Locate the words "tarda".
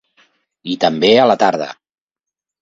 1.45-1.69